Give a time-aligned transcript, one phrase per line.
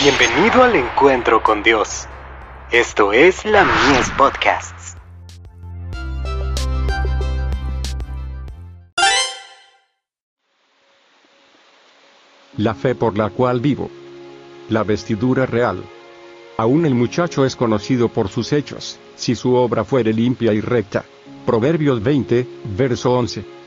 [0.00, 2.06] Bienvenido al encuentro con Dios.
[2.70, 4.96] Esto es la Mies Podcasts.
[12.56, 13.90] La fe por la cual vivo.
[14.68, 15.82] La vestidura real.
[16.58, 21.04] Aún el muchacho es conocido por sus hechos, si su obra fuere limpia y recta.
[21.44, 23.57] Proverbios 20, verso 11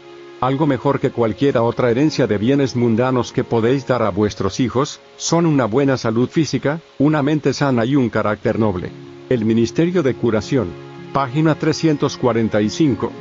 [0.42, 5.00] algo mejor que cualquier otra herencia de bienes mundanos que podéis dar a vuestros hijos,
[5.16, 8.92] son una buena salud física, una mente sana y un carácter noble.
[9.30, 10.70] El Ministerio de Curación.
[11.14, 13.12] Página 345.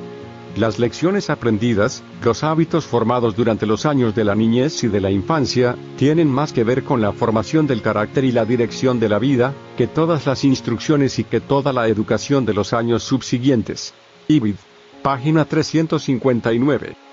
[0.56, 5.11] Las lecciones aprendidas, los hábitos formados durante los años de la niñez y de la
[5.11, 9.19] infancia, tienen más que ver con la formación del carácter y la dirección de la
[9.19, 13.92] vida, que todas las instrucciones y que toda la educación de los años subsiguientes.
[14.27, 14.56] Ibid.
[15.02, 17.09] Página 359.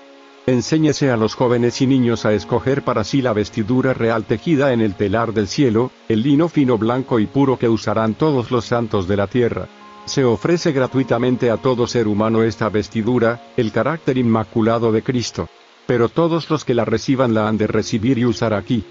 [0.48, 4.80] Enséñese a los jóvenes y niños a escoger para sí la vestidura real tejida en
[4.80, 9.06] el telar del cielo, el lino fino blanco y puro que usarán todos los santos
[9.06, 9.68] de la tierra.
[10.06, 15.50] Se ofrece gratuitamente a todo ser humano esta vestidura, el carácter inmaculado de Cristo.
[15.86, 18.82] Pero todos los que la reciban la han de recibir y usar aquí.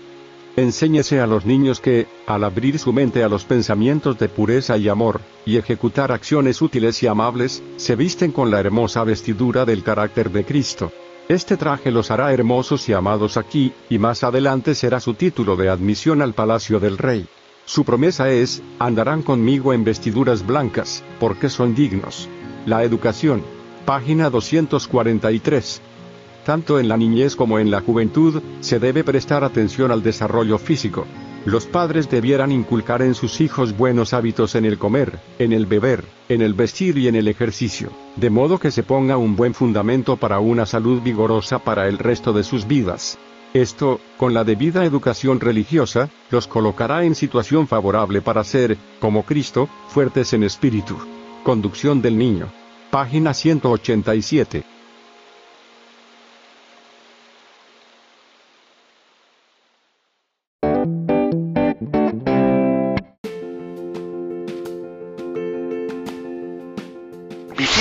[0.58, 4.89] Enséñese a los niños que, al abrir su mente a los pensamientos de pureza y
[4.89, 10.30] amor, y ejecutar acciones útiles y amables, se visten con la hermosa vestidura del carácter
[10.30, 10.92] de Cristo.
[11.30, 15.67] Este traje los hará hermosos y amados aquí, y más adelante será su título de
[15.67, 17.28] admisión al palacio del rey.
[17.66, 22.30] Su promesa es, andarán conmigo en vestiduras blancas, porque son dignos.
[22.66, 23.44] La educación.
[23.86, 25.81] Página 243.
[26.45, 31.05] Tanto en la niñez como en la juventud, se debe prestar atención al desarrollo físico,
[31.48, 36.04] los padres debieran inculcar en sus hijos buenos hábitos en el comer, en el beber,
[36.28, 40.17] en el vestir y en el ejercicio, de modo que se ponga un buen fundamento
[40.17, 43.17] para una salud vigorosa para el resto de sus vidas.
[43.54, 49.70] Esto, con la debida educación religiosa, los colocará en situación favorable para ser, como Cristo,
[49.88, 50.98] fuertes en espíritu.
[51.45, 52.52] Conducción del niño.
[52.92, 54.66] Página 187.